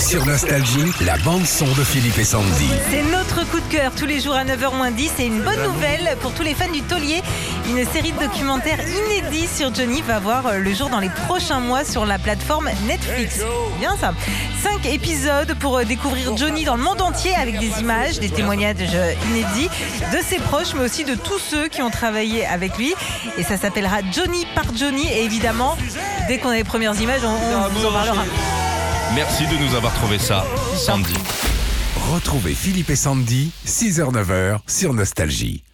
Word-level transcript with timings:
Sur 0.00 0.24
Nostalgie, 0.24 0.90
la 1.02 1.18
bande-son 1.18 1.66
de 1.66 1.84
Philippe 1.84 2.18
et 2.18 2.24
Sandy. 2.24 2.70
C'est 2.90 3.02
notre 3.02 3.46
coup 3.50 3.60
de 3.60 3.70
cœur 3.70 3.92
tous 3.94 4.06
les 4.06 4.18
jours 4.18 4.34
à 4.34 4.44
9h10 4.44 5.10
et 5.18 5.26
une 5.26 5.42
bonne 5.42 5.62
nouvelle 5.62 6.16
pour 6.20 6.32
tous 6.32 6.42
les 6.42 6.54
fans 6.54 6.72
du 6.72 6.80
taulier. 6.80 7.22
Une 7.68 7.84
série 7.84 8.12
de 8.12 8.18
documentaires 8.18 8.80
inédits 8.80 9.46
sur 9.46 9.74
Johnny 9.74 10.00
va 10.02 10.18
voir 10.18 10.46
euh, 10.46 10.58
le 10.58 10.72
jour 10.72 10.88
dans 10.88 11.00
les 11.00 11.10
prochains 11.26 11.60
mois 11.60 11.84
sur 11.84 12.06
la 12.06 12.18
plateforme 12.18 12.70
Netflix. 12.86 13.40
Bien 13.78 13.94
ça. 14.00 14.14
Cinq 14.62 14.86
épisodes 14.86 15.54
pour 15.60 15.76
euh, 15.76 15.84
découvrir 15.84 16.34
Johnny 16.36 16.64
dans 16.64 16.76
le 16.76 16.82
monde 16.82 17.02
entier 17.02 17.34
avec 17.34 17.58
des 17.58 17.80
images, 17.80 18.18
des 18.18 18.30
témoignages 18.30 18.76
euh, 18.94 19.12
inédits 19.30 19.68
de 20.12 20.18
ses 20.22 20.38
proches 20.38 20.74
mais 20.74 20.84
aussi 20.84 21.04
de 21.04 21.14
tous 21.14 21.38
ceux 21.38 21.68
qui 21.68 21.82
ont 21.82 21.90
travaillé 21.90 22.46
avec 22.46 22.78
lui. 22.78 22.94
Et 23.36 23.42
ça 23.42 23.58
s'appellera 23.58 23.98
Johnny 24.10 24.46
par 24.54 24.64
Johnny 24.74 25.06
et 25.08 25.24
évidemment 25.24 25.76
dès 26.26 26.38
qu'on 26.38 26.48
a 26.48 26.54
les 26.56 26.64
premières 26.64 26.98
images 27.00 27.22
on, 27.22 27.28
on 27.28 27.68
vous 27.68 27.86
en 27.86 27.92
parlera. 27.92 28.24
Merci 29.14 29.44
de 29.48 29.56
nous 29.56 29.74
avoir 29.74 29.92
trouvé 29.94 30.18
ça, 30.18 30.44
Sandy. 30.76 31.14
Retrouvez 32.12 32.54
Philippe 32.54 32.90
et 32.90 32.96
Sandy, 32.96 33.50
6h-9h 33.66 34.60
sur 34.68 34.94
Nostalgie. 34.94 35.64